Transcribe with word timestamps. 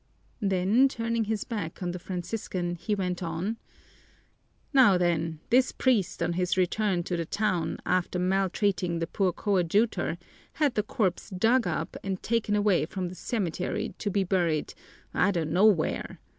Then, 0.41 0.87
turning 0.87 1.25
his 1.25 1.43
back 1.43 1.83
on 1.83 1.91
the 1.91 1.99
Franciscan, 1.99 2.73
he 2.73 2.95
went 2.95 3.21
on: 3.21 3.57
"Now 4.73 4.97
then, 4.97 5.41
this 5.51 5.71
priest 5.71 6.23
on 6.23 6.33
his 6.33 6.57
return 6.57 7.03
to 7.03 7.15
the 7.15 7.25
town, 7.27 7.77
after 7.85 8.17
maltreating 8.17 8.97
the 8.97 9.05
poor 9.05 9.31
coadjutor, 9.31 10.17
had 10.53 10.73
the 10.73 10.81
corpse 10.81 11.29
dug 11.29 11.67
up 11.67 11.95
and 12.03 12.19
taken 12.23 12.55
away 12.55 12.87
from 12.87 13.09
the 13.09 13.13
cemetery 13.15 13.93
to 13.99 14.09
be 14.09 14.23
buried 14.23 14.73
I 15.13 15.29
don't 15.29 15.51
know 15.51 15.67
where. 15.67 16.19